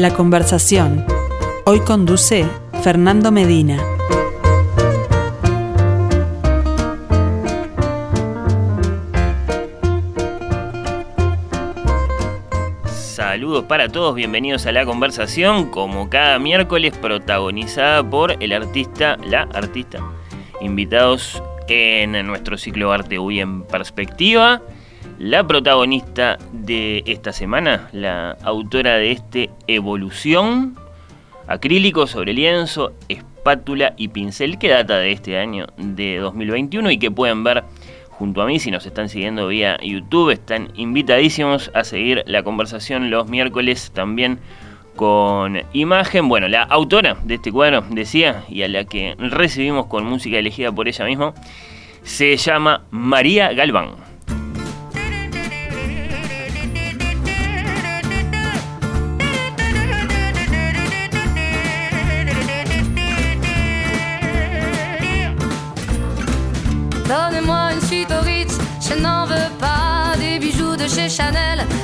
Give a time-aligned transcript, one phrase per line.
[0.00, 1.04] La conversación.
[1.66, 2.46] Hoy conduce
[2.82, 3.76] Fernando Medina.
[12.86, 19.42] Saludos para todos, bienvenidos a la conversación, como cada miércoles protagonizada por el artista, la
[19.52, 19.98] artista.
[20.62, 24.62] Invitados en nuestro ciclo Arte Uy en Perspectiva.
[25.20, 30.78] La protagonista de esta semana, la autora de este Evolución,
[31.46, 37.10] acrílico sobre lienzo, espátula y pincel, que data de este año de 2021 y que
[37.10, 37.64] pueden ver
[38.08, 40.30] junto a mí si nos están siguiendo vía YouTube.
[40.30, 44.38] Están invitadísimos a seguir la conversación los miércoles también
[44.96, 46.30] con imagen.
[46.30, 50.72] Bueno, la autora de este cuadro decía, y a la que recibimos con música elegida
[50.72, 51.34] por ella misma,
[52.04, 54.09] se llama María Galván.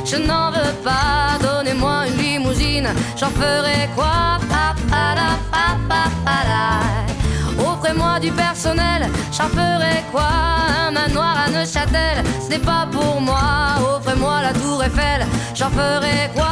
[0.06, 1.38] Je n'en veux pas.
[1.42, 4.38] Donnez-moi une limousine, j'en ferai quoi.
[7.58, 10.28] Offrez-moi du personnel, j'en ferai quoi
[10.86, 13.76] Un manoir à Neuchâtel, ce n'est pas pour moi.
[13.96, 16.46] Offrez-moi la tour Eiffel, j'en ferai quoi.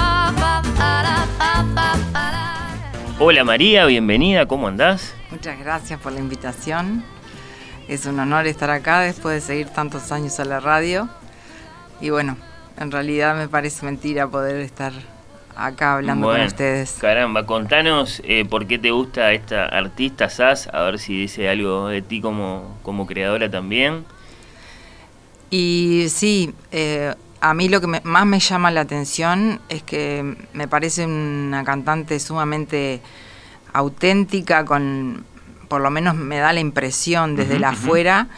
[3.20, 5.14] Hola María, bienvenida, ¿cómo andás?
[5.30, 7.04] Muchas gracias por la invitación.
[7.88, 11.08] Es un honor estar acá después de seguir tantos años a la radio.
[12.00, 12.36] Y bueno,
[12.78, 14.92] en realidad me parece mentira poder estar
[15.56, 16.96] acá hablando Bueno, con ustedes.
[17.00, 21.88] Caramba, contanos eh, por qué te gusta esta artista Sass, a ver si dice algo
[21.88, 24.04] de ti como, como creadora también.
[25.50, 30.36] Y sí, eh, a mí lo que me- más me llama la atención es que
[30.52, 33.00] me parece una cantante sumamente
[33.72, 35.24] auténtica, con,
[35.68, 38.28] por lo menos me da la impresión desde Ujú, la afuera,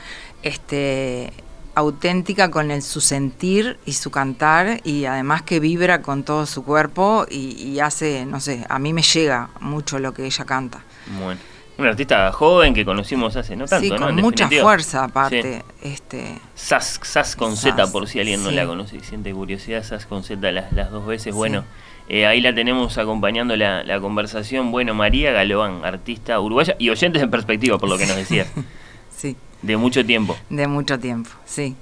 [0.42, 1.32] este,
[1.76, 6.64] auténtica con el, su sentir y su cantar y además que vibra con todo su
[6.64, 10.82] cuerpo y, y hace, no sé, a mí me llega mucho lo que ella canta.
[11.22, 11.38] Bueno,
[11.78, 14.06] una artista joven que conocimos hace no tanto, sí, ¿no?
[14.06, 14.62] con En mucha definitiva.
[14.64, 15.62] fuerza aparte.
[15.82, 18.56] Este, Sass con Z, por si alguien no sí.
[18.56, 21.34] la conoce y siente curiosidad, Sass con Z las, las dos veces.
[21.34, 21.64] Bueno,
[22.08, 24.72] eh, ahí la tenemos acompañando la, la conversación.
[24.72, 28.48] Bueno, María Galván, artista uruguaya y oyentes en perspectiva, por lo que nos decías,
[29.14, 29.36] sí.
[29.66, 30.36] De mucho tiempo.
[30.50, 31.76] De mucho tiempo, sí.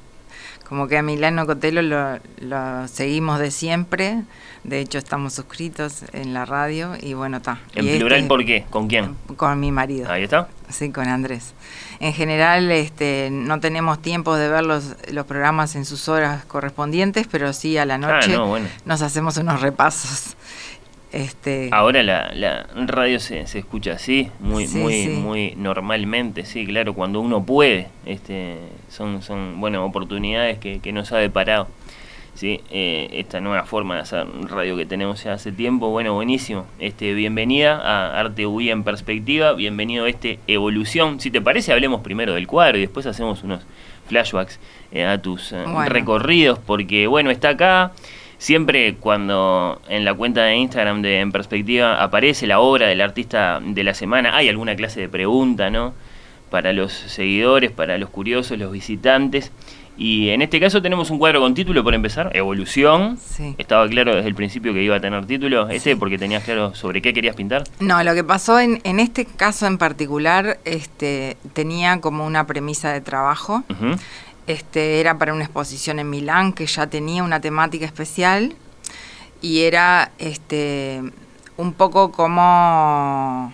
[0.68, 4.22] Como que a Milano Cotelo lo, lo seguimos de siempre.
[4.64, 7.60] De hecho, estamos suscritos en la radio y bueno, está.
[7.74, 8.64] En Y plural, este, ¿por qué?
[8.70, 9.14] ¿Con quién?
[9.36, 10.10] Con mi marido.
[10.10, 10.48] Ahí está.
[10.70, 11.52] Sí, con Andrés.
[12.00, 17.26] En general, este, no tenemos tiempo de ver los, los programas en sus horas correspondientes,
[17.30, 18.66] pero sí a la noche Ah, no, bueno.
[18.86, 20.34] nos hacemos unos repasos.
[21.14, 25.08] Este, Ahora la, la radio se, se escucha así, muy, Sí, muy, sí.
[25.10, 28.56] muy normalmente, sí, claro, cuando uno puede, este,
[28.88, 31.68] son, son bueno, oportunidades que, que nos ha deparado.
[32.34, 36.66] Sí, eh, esta nueva forma de hacer radio que tenemos ya hace tiempo, bueno, buenísimo.
[36.80, 41.20] Este, bienvenida a Arte UI en perspectiva, bienvenido a este Evolución.
[41.20, 43.60] Si te parece, hablemos primero del cuadro y después hacemos unos
[44.08, 44.58] flashbacks
[44.90, 45.88] eh, a tus eh, Bueno.
[45.88, 47.92] recorridos, porque bueno, está acá.
[48.38, 53.60] Siempre cuando en la cuenta de Instagram de En Perspectiva aparece la obra del artista
[53.64, 55.94] de la semana, hay alguna clase de pregunta, ¿no?
[56.50, 59.50] Para los seguidores, para los curiosos, los visitantes.
[59.96, 63.16] Y en este caso tenemos un cuadro con título por empezar, Evolución.
[63.16, 63.54] Sí.
[63.58, 65.94] Estaba claro desde el principio que iba a tener título, Sí.
[65.94, 67.62] porque tenías claro sobre qué querías pintar.
[67.78, 72.92] No, lo que pasó en, en este caso en particular, este, tenía como una premisa
[72.92, 73.62] de trabajo.
[74.46, 78.54] Este, era para una exposición en Milán que ya tenía una temática especial
[79.40, 81.02] y era este,
[81.56, 83.52] un poco como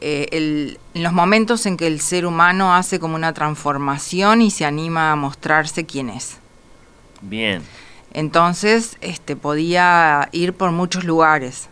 [0.00, 4.64] eh, el- los momentos en que el ser humano hace como una transformación y se
[4.64, 6.38] anima a mostrarse quién es.
[7.20, 7.62] Bien.
[8.12, 11.68] Entonces, este, podía ir por muchos lugares,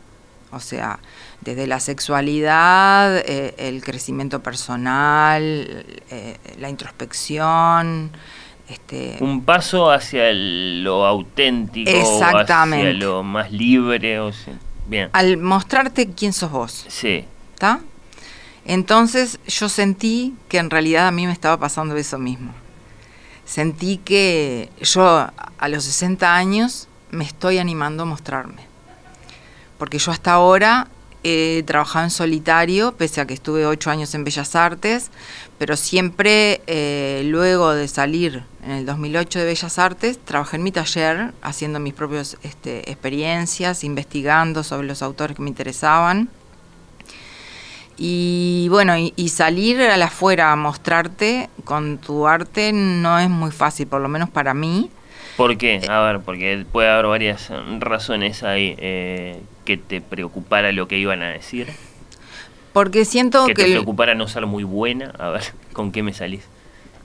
[0.53, 1.01] o sea,
[1.41, 8.11] desde la sexualidad, eh, el crecimiento personal, eh, la introspección,
[8.69, 12.91] este, Un paso hacia el- lo auténtico, Exactamente.
[12.91, 14.21] hacia lo más libre.
[14.21, 14.55] O sea,
[14.87, 15.09] bien.
[15.13, 17.25] al mostrarte quién sos vos, Sí.
[17.55, 17.81] ¿está?
[18.67, 22.53] Entonces yo sentí que en realidad a mí me estaba pasando eso mismo.
[23.45, 25.29] Sentí que yo
[25.59, 28.63] a los 60 años me estoy animando a mostrarme.
[29.79, 30.87] Porque yo hasta ahora
[31.23, 35.11] he trabajado en solitario, pese a que estuve ocho años en Bellas Artes,
[35.59, 40.73] pero siempre eh, luego de salir en el 2008 de Bellas Artes, trabajé en mi
[40.73, 46.29] taller haciendo mis propias este, experiencias, investigando sobre los autores que me interesaban.
[47.97, 53.29] Y bueno, y, y salir a la afuera a mostrarte con tu arte no es
[53.29, 54.91] muy fácil, por lo menos para mí.
[55.41, 55.81] ¿Por qué?
[55.89, 59.41] A ver, porque puede haber varias razones ahí eh,
[59.71, 61.69] que te preocupara lo que iban a decir.
[62.73, 63.65] Porque siento que que...
[63.65, 65.13] te preocupara no ser muy buena.
[65.19, 66.43] A ver, ¿con qué me salís?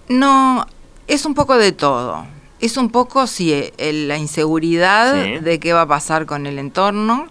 [0.10, 0.66] No,
[1.08, 2.26] es un poco de todo.
[2.60, 5.38] Es un poco, sí, el- la inseguridad Sí.
[5.44, 7.28] de qué va a pasar con el entorno,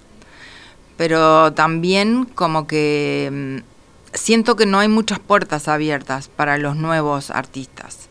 [0.97, 7.31] pero también como que mm, siento que no hay muchas puertas abiertas para los nuevos
[7.31, 8.09] artistas.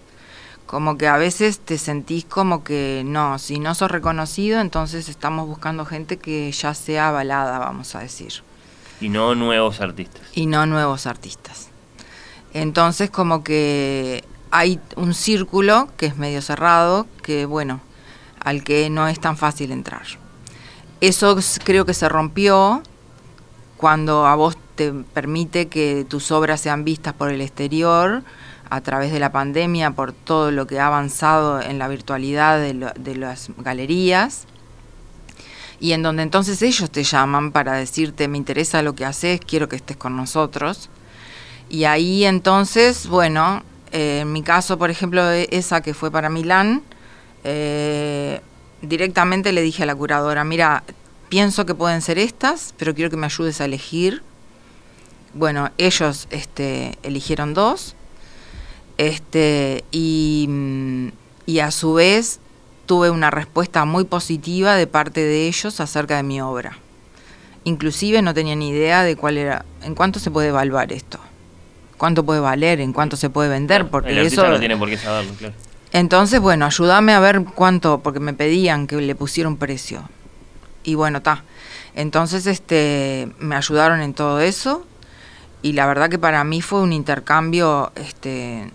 [0.66, 5.48] Como que a veces te sentís como que no, si no sos reconocido, entonces estamos
[5.48, 8.34] buscando gente que ya sea avalada, vamos a decir
[9.00, 10.22] Y no nuevos artistas.
[10.34, 11.70] y no nuevos artistas.
[12.54, 17.82] Entonces como que hay un círculo que es medio cerrado, que bueno,
[18.40, 20.04] al que no es tan fácil entrar.
[21.02, 22.82] Eso creo que se rompió
[23.78, 28.24] cuando a vos te permite que tus obras sean vistas por el exterior
[28.74, 33.16] a través de la pandemia, por todo lo que ha avanzado en la virtualidad de,
[33.16, 34.48] las galerías
[35.80, 39.70] y en donde entonces ellos te llaman para decirte me interesa lo que haces, quiero
[39.70, 40.90] que estés con nosotros.
[41.70, 43.62] Y ahí entonces, bueno,
[43.92, 46.82] eh, en mi caso, por ejemplo, e- esa que fue para Milán,
[47.44, 48.42] eh,
[48.82, 50.84] directamente le dije a la curadora, mira,
[51.30, 54.24] pienso que pueden ser estas, pero quiero que me ayudes a elegir.
[55.36, 57.96] Bueno, ellos este, eligieron dos,
[58.98, 61.08] este, y, mm,
[61.46, 62.40] y a su vez
[62.86, 66.78] tuve una respuesta muy positiva de parte de ellos acerca de mi obra.
[67.64, 71.20] Inclusive no tenía ni idea de cuál era, en cuánto se puede evaluar esto,
[71.98, 74.48] cuánto puede valer, en cuánto se puede vender, porque el eso...
[74.48, 75.54] no tiene por qué saberlo, claro.
[75.94, 80.10] Entonces, bueno, ayúdame a ver cuánto, porque me pedían que le pusiera un precio.
[80.84, 81.44] Y bueno, está.
[81.94, 84.86] Entonces, este, me ayudaron en todo eso.
[85.62, 88.72] Y la verdad que para mí fue un intercambio, este,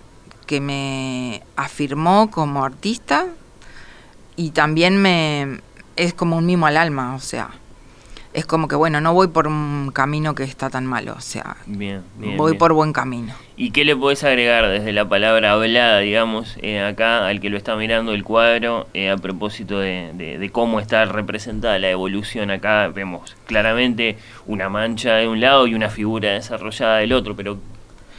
[0.48, 3.26] que me afirmó como artista
[4.34, 5.60] y también me
[5.96, 7.50] es como un mimo al alma, o sea,
[8.32, 11.56] es como que bueno, no voy por un camino que está tan malo, o sea,
[11.66, 12.36] Bien, bien.
[12.36, 12.58] voy bien.
[12.58, 13.34] por buen camino.
[13.56, 17.56] ¿Y qué le podés agregar desde la palabra hablada, digamos, eh, acá al que lo
[17.56, 22.50] está mirando el cuadro, eh, a propósito de, de- de cómo está representada la evolución
[22.52, 22.88] acá?
[22.88, 24.16] Vemos claramente
[24.46, 27.58] una mancha de un lado y una figura desarrollada del otro, pero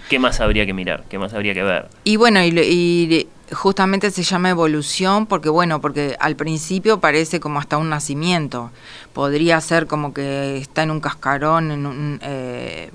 [0.09, 1.05] ¿qué más habría que mirar?
[1.07, 1.87] ¿Qué más habría que ver?
[2.03, 7.59] Y bueno, y, y justamente se llama evolución porque, bueno, porque al principio parece como
[7.59, 8.71] hasta un nacimiento.
[9.13, 12.91] Podría ser como que está en un cascarón, en un, eh,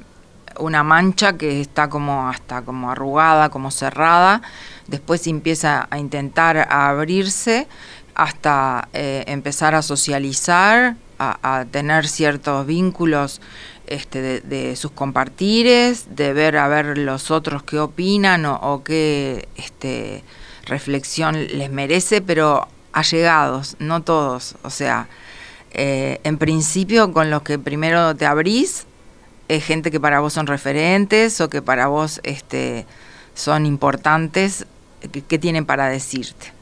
[0.59, 4.43] una mancha que está como hasta como arrugada, como cerrada.
[4.89, 7.67] Después empieza a intentar abrirse
[8.15, 13.41] hasta eh, empezar a socializar, a tener ciertos vínculos
[13.87, 20.25] este, de, sus compartires, de ver a ver los otros qué opinan o, qué este,
[20.67, 24.57] reflexión les merece, pero allegados, no todos.
[24.63, 25.09] O sea,
[25.73, 28.87] eh, en principio con los que primero te abrís,
[29.49, 32.87] es gente que para vos son referentes o que para vos este,
[33.35, 34.67] son importantes,
[35.13, 36.53] que, que tienen para decirte.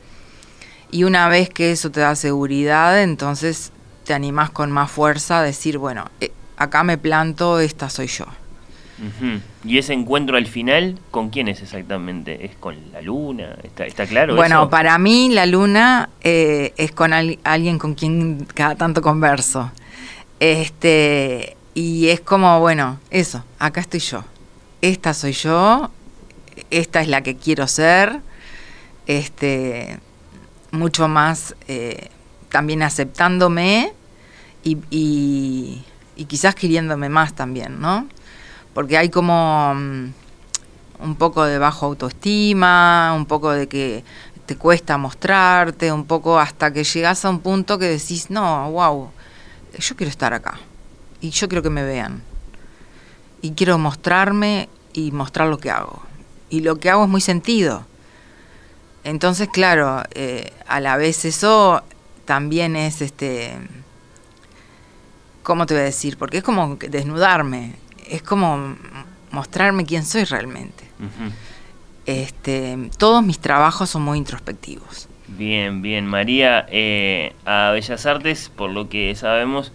[0.90, 3.72] Y una vez que eso te da seguridad, entonces
[4.04, 8.26] te animás con más fuerza a decir, bueno, eh, acá me planto, esta soy yo.
[9.64, 12.44] ¿Y ese encuentro al final, con quién es exactamente?
[12.46, 13.56] ¿Es con la luna?
[13.64, 14.70] ¿Está, está claro Bueno, eso?
[14.70, 19.72] para mí la luna eh, es con al- alguien con quien cada tanto converso.
[20.38, 24.22] Este, y es como, bueno, eso, acá estoy yo.
[24.82, 25.90] Esta soy yo,
[26.70, 28.20] esta es la que quiero ser.
[29.06, 29.98] Este,
[30.70, 32.08] mucho más eh,
[32.50, 33.92] también aceptándome
[34.62, 35.84] y, y-
[36.22, 38.06] y quizás queriéndome más también, ¿no?
[38.74, 40.12] Porque hay como mm,
[41.00, 44.04] un poco de bajo autoestima, un poco de que
[44.46, 49.10] te cuesta mostrarte, un poco hasta que llegas a un punto que decís, no, wow,
[49.76, 50.60] yo quiero estar acá
[51.20, 52.22] y yo quiero que me vean
[53.40, 56.02] y quiero mostrarme y mostrar lo que hago.
[56.50, 57.84] Y lo que hago es muy sentido.
[59.02, 61.82] Entonces, claro, eh, a la vez eso
[62.26, 63.56] también es este.
[65.42, 66.16] ¿Cómo te voy a decir?
[66.16, 67.74] Porque es como desnudarme,
[68.08, 68.76] es como
[69.30, 70.84] mostrarme quién soy realmente.
[72.06, 75.08] Este, todos mis trabajos son muy introspectivos.
[75.28, 76.06] Bien, bien.
[76.06, 79.72] María, eh, a Bellas Artes, por lo que sabemos,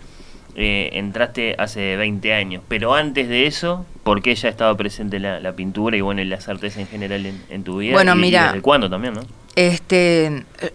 [0.56, 5.40] eh, entraste hace 20 años, pero antes de eso, ¿por qué ya estaba presente la,
[5.40, 7.94] la pintura y bueno, y las artes en general en, en tu vida?
[7.94, 9.22] Bueno, y, y mira, ¿Desde cuándo también, no?
[9.56, 10.74] Este, eh,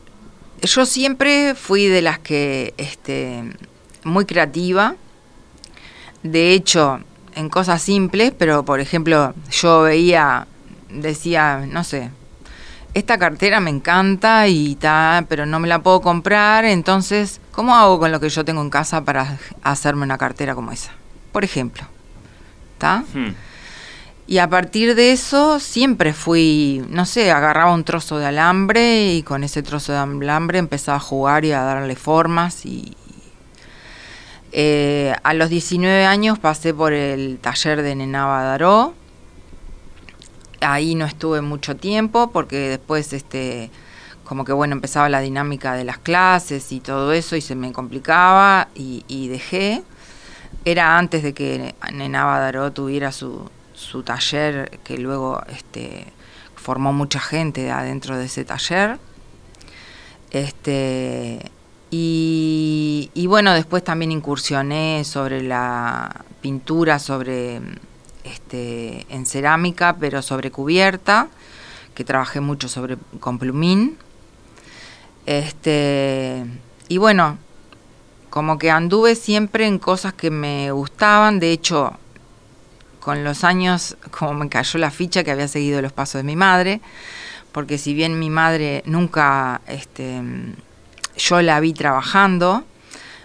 [0.63, 3.43] yo siempre fui de las que, este,
[4.05, 4.95] muy creativa.
[6.23, 7.01] De hecho,
[7.35, 10.47] en cosas simples, pero por ejemplo, yo veía,
[10.89, 12.11] decía, no sé,
[12.95, 17.99] esta cartera me encanta y ta, pero no me la puedo comprar, entonces, ¿cómo hago
[17.99, 20.93] con lo que yo tengo en casa para hacerme una cartera como esa?
[21.33, 21.85] Por ejemplo,
[22.75, 23.05] ¿está?
[23.15, 23.35] Hmm.
[24.27, 29.23] Y a partir de eso siempre fui, no sé, agarraba un trozo de alambre y
[29.23, 32.65] con ese trozo de alambre empezaba a jugar y a darle formas.
[32.65, 32.97] Y
[34.53, 38.95] eh, a los 19 años pasé por el taller de Nenaba Daró.
[40.61, 43.71] Ahí no estuve mucho tiempo porque después, este,
[44.25, 47.73] como que bueno, empezaba la dinámica de las clases y todo eso y se me
[47.73, 49.83] complicaba y, dejé.
[50.65, 56.13] Era antes de que Nenaba Daró tuviera su, su taller que luego este,
[56.57, 58.99] formó mucha gente adentro de ese taller.
[60.31, 61.51] Este,
[61.95, 67.61] y, bueno, después también incursioné sobre la pintura, sobre
[68.25, 71.29] este, en cerámica, pero sobre cubierta,
[71.95, 73.99] que trabajé mucho sobre con plumín.
[75.27, 76.47] Este,
[76.89, 77.37] y bueno,
[78.31, 81.93] como que anduve siempre en cosas que me gustaban, de hecho,
[83.01, 86.37] con los años como me cayó la ficha que había seguido los pasos de mi
[86.37, 86.81] madre,
[87.53, 90.23] porque si bien mi madre nunca, este,
[91.23, 92.65] yo la vi trabajando,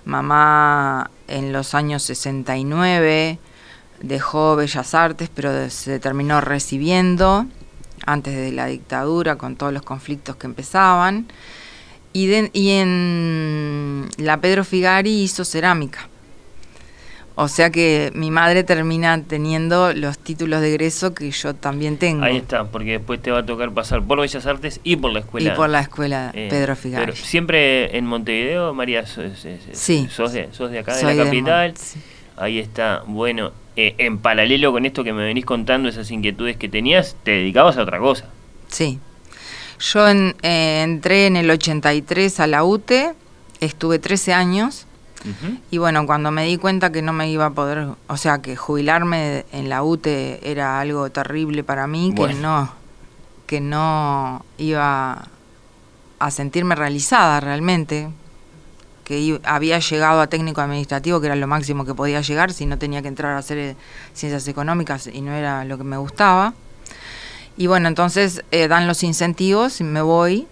[0.05, 3.39] mamá en los años 69
[4.01, 7.47] dejó Bellas Artes, pero se terminó recibiendo
[8.05, 11.27] antes de la dictadura con todos los conflictos que empezaban.
[12.13, 16.07] Y, en la Pedro Figari hizo cerámica.
[17.39, 22.25] O sea que mi madre termina teniendo los títulos de egreso que yo también tengo.
[22.25, 25.19] Ahí está, porque después te va a tocar pasar por Bellas Artes y por la
[25.19, 25.53] escuela.
[25.53, 27.05] Y por la escuela eh, Pedro Figari.
[27.05, 30.07] Pero siempre en Montevideo, María, sos, sí.
[30.09, 31.73] sos, de, sos de acá, Soy de la capital.
[31.73, 31.99] De sí.
[32.37, 33.03] Ahí está.
[33.05, 37.29] Bueno, eh, en paralelo con esto que me venís contando, esas inquietudes que tenías, te
[37.29, 38.25] dedicabas a otra cosa.
[38.67, 38.97] Sí.
[39.79, 43.13] Yo en, eh, entré en el 83 a la UTE,
[43.59, 44.86] estuve 13 años
[45.29, 45.57] -huh.
[45.71, 48.55] Y bueno, cuando me di cuenta que no me iba a poder, o sea, que
[48.55, 52.33] jubilarme en la UTE era algo terrible para mí, bueno.
[52.33, 52.71] que no,
[53.47, 55.27] que no iba
[56.19, 58.09] a sentirme realizada realmente,
[59.03, 62.77] que había llegado a técnico administrativo, que era lo máximo que podía llegar, si no
[62.77, 63.75] tenía que entrar a hacer
[64.13, 66.53] ciencias económicas y no era lo que me gustaba.
[67.55, 70.47] Y bueno, entonces eh, dan los incentivos me voy.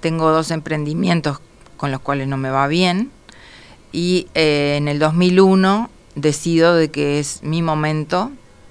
[0.00, 1.40] Tengo dos emprendimientos
[1.76, 3.10] con los cuales no me va bien
[3.92, 8.30] y eh, en el 2001 decido de que es mi momento,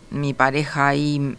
[0.09, 1.35] mi pareja ahí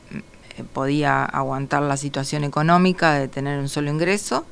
[0.73, 4.45] podía aguantar la situación económica de tener un solo ingreso,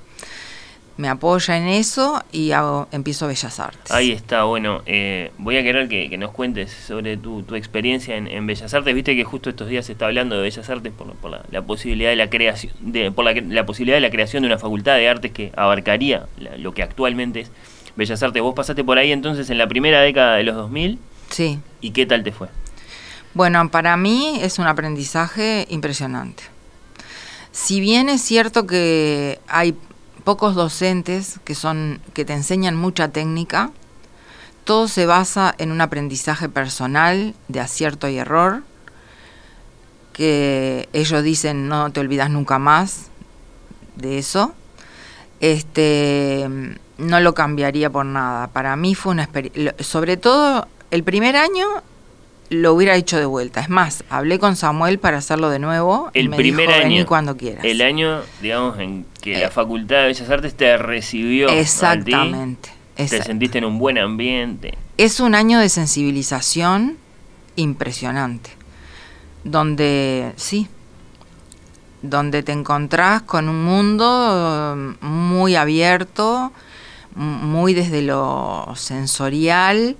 [0.97, 3.91] me apoya en eso y hago, empiezo Bellas Artes.
[3.91, 8.47] Ahí está, bueno, eh, voy a querer que, nos cuentes sobre tu, tu experiencia en,
[8.47, 8.95] Bellas Artes.
[8.95, 11.63] Viste que justo estos días se está hablando de Bellas Artes por, por la, la,
[11.63, 14.97] posibilidad de la creación, de, por la, la, posibilidad de la creación de una facultad
[14.97, 17.51] de artes que abarcaría la, lo que actualmente es
[17.97, 18.43] Bellas Artes.
[18.43, 20.99] Vos pasaste por ahí entonces en la primera década de los 2000.
[21.31, 21.59] Sí.
[21.81, 22.49] ¿Y qué tal te fue?
[23.35, 26.45] Bueno, para mí es un aprendizaje impresionante.
[27.53, 29.75] Si bien es cierto que hay
[30.25, 33.71] pocos docentes que son que te enseñan mucha técnica,
[34.65, 38.63] todo se basa en un aprendizaje personal de acierto y error,
[40.13, 43.11] que ellos dicen no te olvidas nunca más
[43.97, 44.55] de eso.
[45.41, 48.49] Este no lo cambiaría por nada.
[48.49, 51.67] Para mí fue una experiencia, sobre todo el primer año
[52.49, 53.61] lo hubiera hecho de vuelta.
[53.61, 56.11] Es más, hablé con Samuel para hacerlo de nuevo.
[56.15, 57.07] El y me primer dijo, año.
[57.07, 57.65] Cuando quieras.
[57.65, 61.49] El año, digamos, en que eh, la Facultad de Bellas Artes te recibió.
[61.49, 62.71] Exactamente.
[62.95, 64.75] Ti, te sentiste en un buen ambiente.
[64.97, 66.97] Es un año de sensibilización
[67.57, 68.51] impresionante.
[69.45, 70.69] Donde, sí,
[72.03, 76.53] donde te encontrás con un mundo muy abierto,
[77.17, 79.97] muy desde lo sensorial.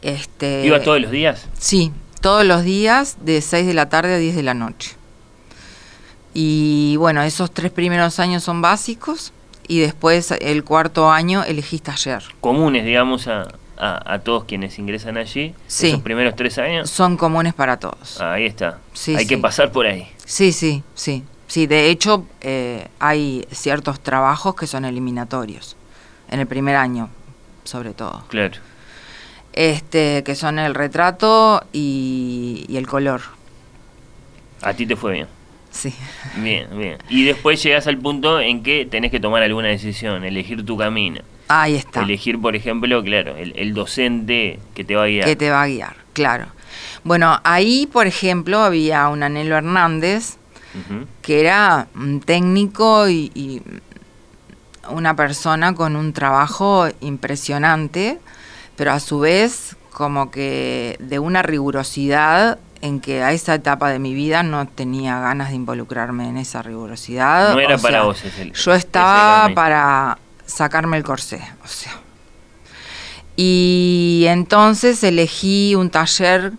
[0.00, 1.46] Este, ¿Iba todos los días?
[1.58, 4.92] Sí, todos los días de 6 de la tarde a 10 de la noche.
[6.34, 9.32] Y bueno, esos tres primeros años son básicos
[9.68, 12.22] y después el cuarto año elegís taller.
[12.40, 15.54] Comunes, digamos, a, a, a todos quienes ingresan allí.
[15.66, 15.88] Sí.
[15.88, 16.88] Esos primeros tres años.
[16.90, 18.20] Son comunes para todos.
[18.20, 18.78] Ahí está.
[18.94, 19.28] Sí, Hay sí.
[19.28, 20.08] que pasar por ahí.
[20.24, 21.22] Sí, sí, sí.
[21.48, 25.76] Sí, de hecho eh, hay ciertos trabajos que son eliminatorios,
[26.32, 27.08] en el primer año,
[27.64, 28.24] sobre todo.
[28.28, 28.54] Claro.
[29.52, 33.20] este, que son el retrato y, y el color.
[34.62, 35.26] A ti te fue bien.
[35.70, 35.92] Sí.
[36.36, 36.98] Bien, bien.
[37.08, 41.20] Y después llegas al punto en que tenés que tomar alguna decisión, elegir tu camino.
[41.48, 42.02] Ahí está.
[42.02, 45.26] Elegir, por ejemplo, claro, el, el docente que te va a guiar.
[45.26, 46.46] Que te va a guiar, claro.
[47.04, 50.36] Bueno, ahí, por ejemplo, había un Anelo Hernández,
[51.20, 53.60] que era un técnico y, y
[54.90, 58.18] una persona con un trabajo impresionante,
[58.76, 63.98] pero a su vez como que de una rigurosidad en que a esa etapa de
[64.00, 67.54] mi vida no tenía ganas de involucrarme en esa rigurosidad.
[67.54, 71.92] No era o para sea, vos ese- Yo estaba para sacarme el corsé, o sea.
[73.36, 76.52] Y entonces elegí un taller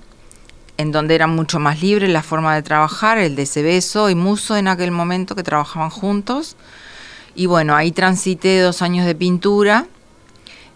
[0.78, 4.58] en donde era mucho más libre la forma de trabajar, el de Cebeso y Muso
[4.58, 6.56] en aquel momento que trabajaban juntos.
[7.36, 9.88] Y bueno, ahí transité dos años de pintura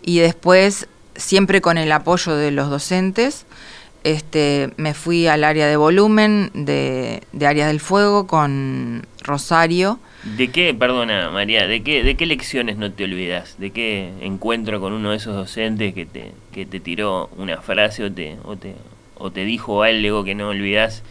[0.02, 3.46] y después, siempre con el apoyo de los docentes,
[4.04, 10.00] este, me fui al área de volumen de, de Áreas del Fuego con Rosario.
[10.24, 13.56] ¿De qué, perdona María, de qué, de qué lecciones no te olvidas?
[13.60, 18.04] ¿De qué encuentro con uno de esos docentes que te, que te tiró una frase
[18.06, 18.76] o te, o te,
[19.16, 21.04] o te dijo algo que no olvidas,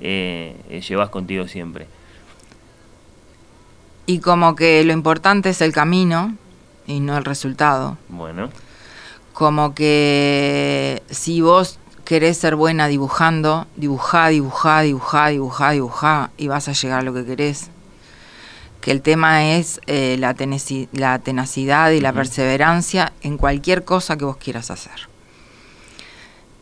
[0.00, 1.86] eh, eh, llevas contigo siempre?
[4.06, 6.36] Y como que lo importante es el camino
[6.86, 7.98] y no el resultado.
[8.08, 8.50] Bueno,
[9.32, 16.68] Como que si vos querés ser buena dibujando, dibujá, dibujá, dibujá, dibujá, dibujá y vas
[16.68, 17.70] a llegar a lo que querés.
[18.80, 20.34] Que el tema es eh, la,
[20.92, 25.08] la tenacidad y la perseverancia en cualquier cosa que vos quieras hacer.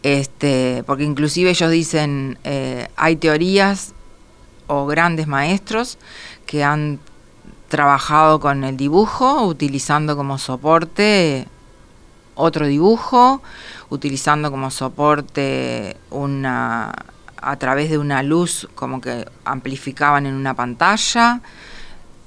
[0.02, 3.94] Este, porque inclusive ellos dicen, eh, hay teorías
[4.66, 5.98] o grandes maestros
[6.46, 7.00] que han
[7.70, 11.46] trabajado con el dibujo, utilizando como soporte
[12.34, 13.42] otro dibujo,
[13.88, 16.92] utilizando como soporte una
[17.42, 21.40] a través de una luz como que amplificaban en una pantalla.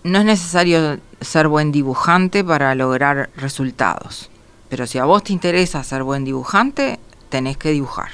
[0.04, 4.30] No es necesario ser buen dibujante para lograr resultados.
[4.70, 8.10] Pero si a vos te interesa ser buen dibujante, tenés que dibujar.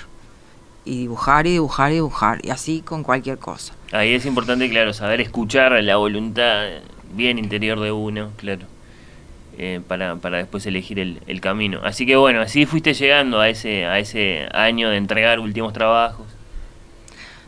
[0.84, 2.40] Y dibujar y dibujar y dibujar.
[2.44, 3.74] Y así con cualquier cosa.
[3.92, 6.66] ahí es importante, claro, saber escuchar la voluntad
[7.14, 8.66] bien interior de uno, claro,
[9.58, 11.82] eh, para, para después elegir el, el camino.
[11.84, 16.26] Así que bueno, así fuiste llegando a ese, a ese año de entregar últimos trabajos.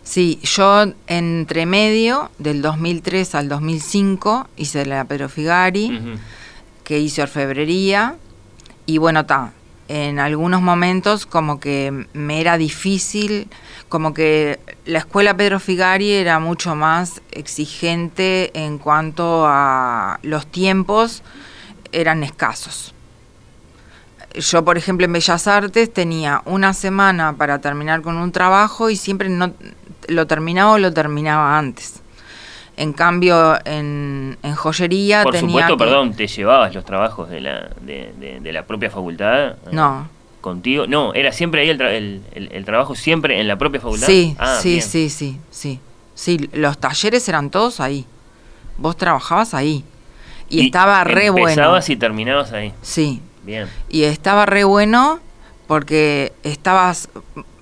[0.04, 5.98] Sí, yo entre medio del 2003 al 2005 hice la Pedro Figari.
[5.98, 6.20] Ujú.
[6.84, 8.16] que hice orfebrería
[8.86, 9.54] y bueno, está,
[9.88, 13.48] en algunos momentos como que me era difícil,
[13.92, 21.22] como que la escuela Pedro Figari era mucho más exigente en cuanto a los tiempos,
[21.92, 22.94] eran escasos.
[24.34, 28.96] Yo, por ejemplo, en Bellas Artes tenía una semana para terminar con un trabajo y
[28.96, 29.52] siempre no
[30.08, 32.02] lo terminaba o lo terminaba antes.
[32.78, 37.42] En cambio, en, en joyería Por tenía supuesto, que- perdón, ¿te llevabas los trabajos de
[37.42, 39.56] la, de, de- de la propia facultad?
[39.74, 40.08] No.
[40.42, 40.88] ¿Contigo?
[40.88, 44.08] No, era siempre ahí el, tra- el, el- el trabajo, siempre en la propia facultad.
[44.08, 44.82] Sí, Ah, sí, bien.
[44.82, 45.80] sí, sí, sí.
[46.16, 48.06] Sí, los talleres eran todos ahí.
[48.78, 49.84] Vos trabajabas ahí.
[50.50, 51.48] Y, estaba re bueno.
[51.50, 52.74] Empezabas y terminabas ahí.
[52.82, 53.68] Sí, Bien.
[53.90, 55.20] y estaba re bueno
[55.68, 57.08] porque estabas,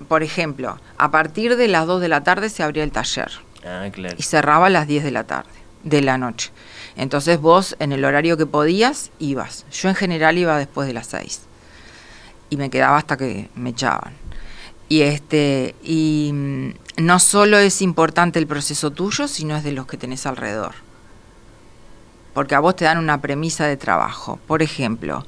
[0.08, 3.30] por ejemplo, a partir de las 2 de la tarde se abría el taller
[3.64, 4.16] Ah, claro.
[4.18, 5.50] y cerraba a las 10 de la tarde,
[5.84, 6.50] de la noche.
[6.96, 9.64] Entonces vos en el horario que podías ibas.
[9.70, 11.42] Yo en general iba después de las 6
[12.50, 14.12] y me quedaba hasta que me echaban.
[14.88, 16.70] Y este y mm,
[17.04, 20.74] no solo es importante el proceso tuyo, sino es de los que tenés alrededor.
[22.34, 24.38] Porque a vos te dan una premisa de trabajo.
[24.46, 25.24] Por ejemplo,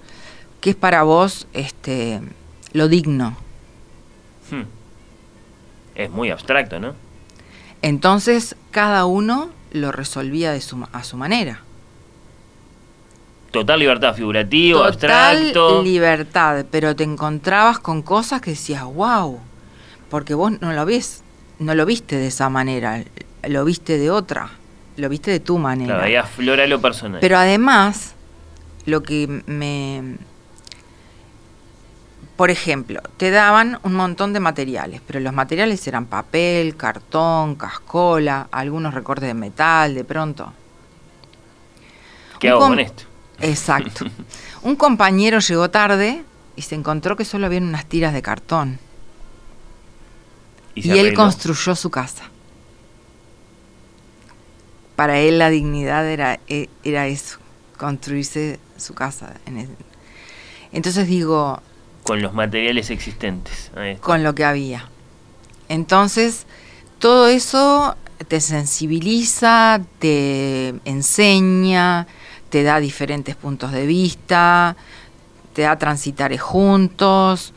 [0.60, 2.20] ¿qué es para vos este
[2.72, 3.36] lo digno?
[4.50, 4.64] Hmm.
[5.94, 6.94] Es muy abstracto, ¿no?
[7.82, 11.62] Entonces cada uno lo resolvía de su, a su manera.
[13.52, 15.82] Total libertad figurativo, Total abstracto.
[15.82, 19.38] libertad, pero te encontrabas con cosas que decías, wow,
[20.08, 21.22] porque vos no lo ves,
[21.58, 23.04] no lo viste de esa manera,
[23.46, 24.48] lo viste de otra,
[24.96, 25.94] lo viste de tu manera.
[25.94, 27.20] Claro, ahí aflora lo personal.
[27.20, 28.14] Pero además,
[28.86, 30.16] lo que me...
[32.36, 38.48] Por ejemplo, te daban un montón de materiales, pero los materiales eran papel, cartón, cascola,
[38.50, 40.52] algunos recortes de metal, de pronto.
[42.40, 43.11] ¿Qué un hago con esto?
[43.42, 44.06] Exacto.
[44.62, 46.24] un compañero llegó tarde
[46.56, 48.78] y se encontró que solo habían unas tiras de cartón.
[50.74, 52.24] Y, él construyó su casa.
[54.96, 57.38] Para él la dignidad era, e- era eso,
[57.76, 59.34] construirse su casa.
[60.72, 61.60] Entonces digo,
[62.04, 63.70] Con los materiales existentes.
[64.00, 64.88] Con lo que había.
[65.68, 66.46] Entonces,
[66.98, 67.96] todo eso
[68.28, 72.06] te sensibiliza, te enseña,
[72.52, 74.76] te da diferentes puntos de vista,
[75.54, 77.54] te da transitar juntos.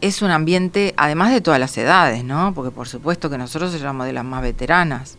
[0.00, 2.54] Es un ambiente, además de todas las edades, ¿no?
[2.54, 5.18] Porque por supuesto que nosotros éramos de las más veteranas.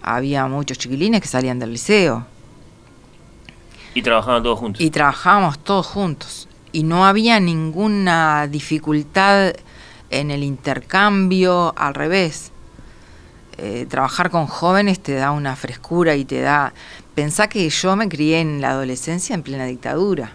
[0.00, 2.24] Había muchos chiquilines que salían del liceo.
[3.92, 4.80] Y trabajaban todos juntos.
[4.80, 6.48] Y trabajábamos todos juntos.
[6.72, 9.52] Y no había ninguna dificultad
[10.08, 12.50] en el intercambio, al revés.
[13.58, 16.72] Eh, trabajar con jóvenes te da una frescura y te da...
[17.16, 20.32] Pensá que yo me crié en la adolescencia en plena dictadura.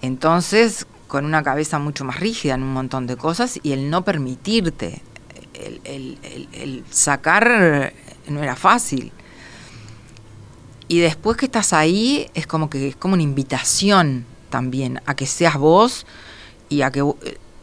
[0.00, 4.04] Entonces, con una cabeza mucho más rígida en un montón de cosas y el no
[4.04, 5.02] permitirte,
[5.82, 7.92] el, sacar
[8.28, 9.10] no era fácil.
[10.86, 15.26] Y después que estás ahí, es como que es como una invitación también a que
[15.26, 16.06] seas vos
[16.68, 17.02] y a que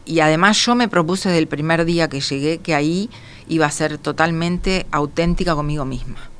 [0.04, 3.08] y además yo me propuse desde el primer día que llegué que ahí
[3.48, 6.31] iba a ser totalmente auténtica conmigo misma.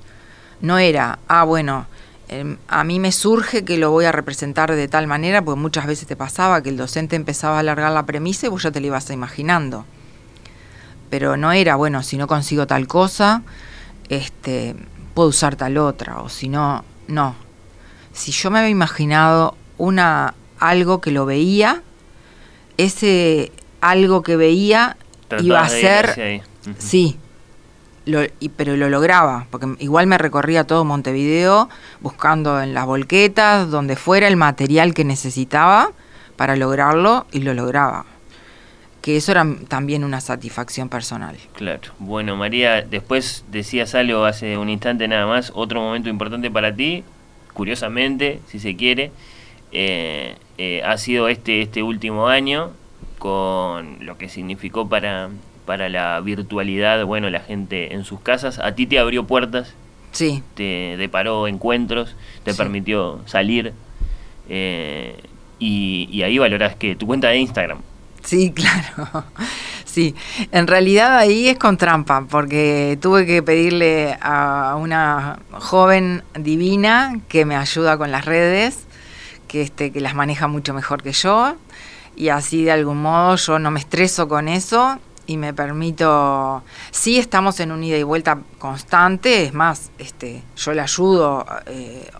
[0.62, 1.86] No era, ah, bueno,
[2.28, 5.86] em, a mí me surge que lo voy a representar de tal manera, porque muchas
[5.86, 8.80] veces te pasaba que el docente empezaba a alargar la premisa y vos ya te
[8.80, 9.84] la ibas imaginando.
[11.10, 13.42] Pero no era, bueno, si no consigo tal cosa,
[14.08, 14.76] este,
[15.14, 17.34] puedo usar tal otra, o si no, no.
[18.12, 21.82] Si yo me había imaginado una algo que lo veía,
[22.76, 24.96] ese algo que veía
[25.40, 26.40] iba a ser...
[26.78, 27.18] Sí,
[28.56, 31.68] pero lo lograba, porque igual me recorría todo Montevideo
[32.00, 35.90] buscando en las volquetas, donde fuera el material que necesitaba
[36.36, 38.04] para lograrlo y lo lograba.
[39.00, 41.36] Que eso era también una satisfacción personal.
[41.54, 41.92] Claro.
[41.98, 47.04] Bueno, María, después decías algo hace un instante nada más, otro momento importante para ti,
[47.52, 49.10] curiosamente, si se quiere,
[49.72, 52.70] eh, eh, ha sido este, este último año
[53.18, 55.30] con lo que significó para,
[55.64, 58.58] para la virtualidad, bueno, la gente en sus casas.
[58.58, 59.74] A ti te abrió puertas,
[60.12, 60.42] sí.
[60.54, 63.72] te deparó encuentros, te permitió salir
[64.48, 65.16] eh,
[65.58, 67.78] y, y, ahí valorás que tu cuenta de Instagram.
[68.22, 69.24] Sí, claro.
[69.84, 70.14] Sí,
[70.52, 77.44] en realidad ahí es con trampa, porque tuve que pedirle a una joven divina que
[77.44, 78.86] me ayuda con las redes
[79.48, 81.56] que, este, que las maneja mucho mejor que yo
[82.16, 87.18] y así de algún modo yo no me estreso con eso y me permito, sí
[87.18, 92.10] estamos en un ida y vuelta constante, es más, este, yo le ayudo eh,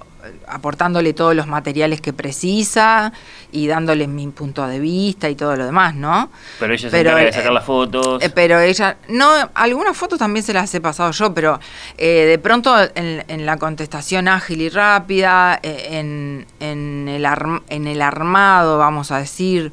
[0.46, 3.12] aportándole todos los materiales que precisa
[3.50, 6.30] y dándole mi punto de vista y todo lo demás, ¿no?
[6.58, 8.22] Pero ella se encarga de sacar las fotos.
[8.22, 11.58] Eh, pero ella, no, algunas fotos también se las he pasado yo, pero
[11.98, 17.26] eh, de pronto en, la contestación ágil y rápida, eh, en, en, el
[17.68, 19.72] en el armado, vamos a decir,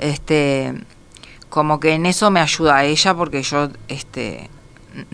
[0.00, 0.74] este
[1.48, 4.50] como que en eso me ayuda a ella porque yo este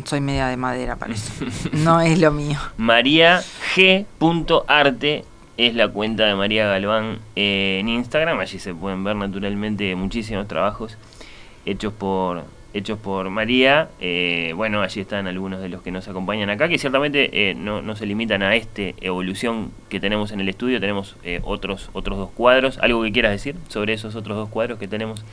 [0.05, 1.45] soy media de madera para eso.
[1.73, 2.59] No es lo mío.
[2.77, 3.43] María
[3.75, 5.25] G.arte
[5.57, 8.39] es la cuenta de María Galván en Instagram.
[8.41, 10.97] Allí se pueden ver naturalmente muchísimos trabajos
[11.67, 12.45] hechos por
[12.75, 13.89] hechos por María.
[14.01, 17.81] Eh, bueno, allí están algunos de los que nos acompañan acá, que ciertamente eh, no,
[17.83, 20.81] no, se limitan a esta evolución que tenemos en el estudio.
[20.81, 22.79] Tenemos eh, otros, otros dos cuadros.
[22.79, 25.25] ¿Algo que quieras decir sobre esos otros dos cuadros que tenemos?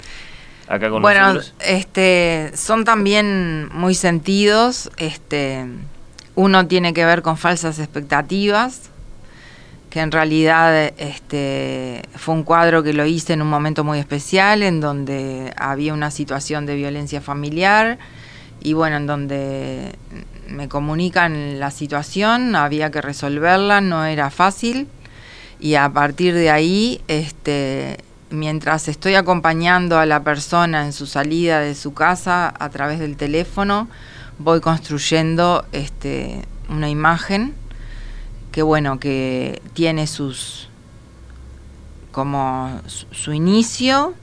[1.01, 4.89] Bueno, este, son también muy sentidos.
[4.97, 5.65] Este,
[6.35, 8.89] uno tiene que ver con falsas expectativas,
[9.89, 14.63] que en realidad este, fue un cuadro que lo hice en un momento muy especial,
[14.63, 17.99] en donde había una situación de violencia familiar
[18.63, 19.95] y bueno, en donde
[20.47, 24.87] me comunican la situación, había que resolverla, no era fácil
[25.59, 27.97] y a partir de ahí este,
[28.31, 33.17] mientras estoy acompañando a la persona en su salida de su casa a través del
[33.17, 33.87] teléfono,
[34.39, 37.53] voy construyendo este, una imagen
[38.51, 40.69] que bueno, que tiene sus
[42.11, 44.13] como su, inicio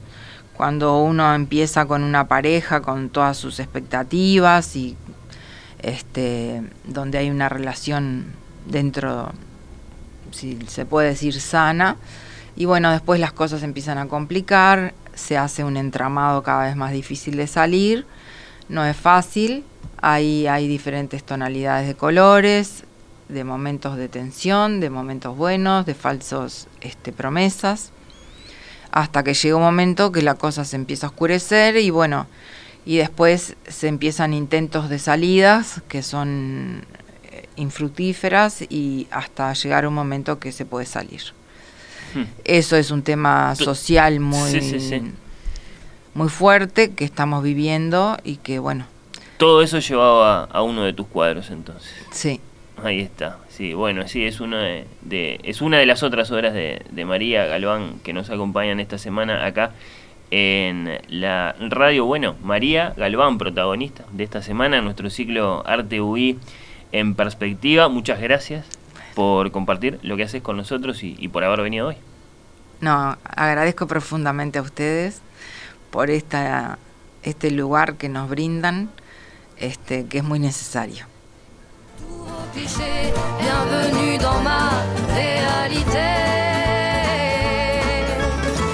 [0.55, 4.95] cuando uno empieza con una pareja con todas sus expectativas y
[5.79, 8.27] este donde hay una relación
[8.67, 9.31] dentro
[10.31, 11.95] si se puede decir sana
[12.55, 16.91] y bueno, después las cosas empiezan a complicar, se hace un entramado cada vez más
[16.91, 18.05] difícil de salir,
[18.67, 19.63] no es fácil,
[20.01, 22.83] hay, hay diferentes tonalidades de colores,
[23.27, 27.91] de momentos de tensión, de momentos buenos, de falsos este, promesas,
[28.91, 32.27] hasta que llega un momento que la cosa se empieza a oscurecer y bueno,
[32.85, 36.85] y después se empiezan intentos de salidas que son
[37.23, 41.38] eh, infructíferas y hasta llegar un momento que se puede salir.
[42.13, 42.23] Hmm.
[42.45, 45.01] Eso es un tema social muy, Sí, sí, sí.
[46.13, 48.85] muy fuerte que estamos viviendo y que, bueno,
[49.37, 51.91] Todo eso llevaba a uno de tus cuadros entonces.
[52.11, 52.39] sí.
[52.81, 53.39] Ahí está.
[53.49, 57.03] Sí, bueno, sí, es una de, de- es una de las otras obras de, de
[57.03, 59.71] María Galván que nos acompañan esta semana acá
[60.31, 62.05] en la radio.
[62.05, 66.37] Bueno, María Galván, protagonista de esta semana, nuestro ciclo Arte UI
[66.93, 67.89] en perspectiva.
[67.89, 68.65] Muchas gracias
[69.15, 71.95] por compartir lo que haces con nosotros y, y por haber venido hoy.
[72.81, 75.21] No, agradezco profundamente a ustedes
[75.91, 76.79] por esta,
[77.23, 78.89] este lugar que nos brindan,
[79.57, 81.05] este, que es muy necesario.
[82.53, 84.69] clichés, bienvenue dans ma
[85.13, 86.09] réalité.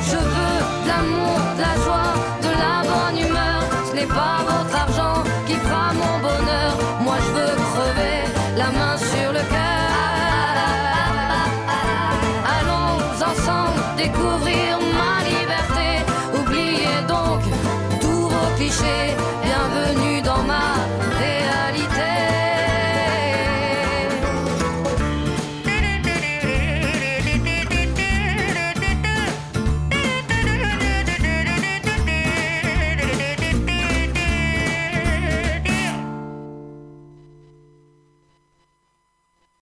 [0.10, 3.64] Je veux de l'amour, de la joie, de la bonne humeur.
[3.90, 4.35] Ce n'est pas